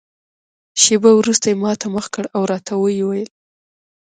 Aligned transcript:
شېبه 0.81 1.11
وروسته 1.15 1.45
یې 1.51 1.55
ما 1.63 1.71
ته 1.81 1.87
مخ 1.95 2.05
کړ 2.13 2.23
او 2.35 2.41
راته 2.51 2.73
ویې 2.81 3.03
ویل. 3.07 3.29